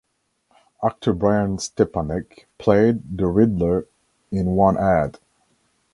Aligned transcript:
Actor 0.83 1.13
Brian 1.13 1.57
Stepanek 1.57 2.45
played 2.57 3.19
the 3.19 3.27
Riddler 3.27 3.85
in 4.31 4.55
one 4.55 4.75
ad. 4.75 5.19